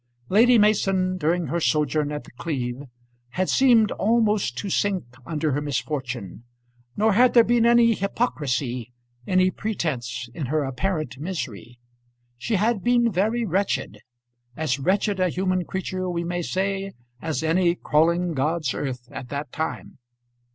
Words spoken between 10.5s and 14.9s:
apparent misery. She had been very wretched; as